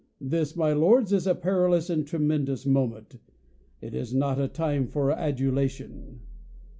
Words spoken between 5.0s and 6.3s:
adulation.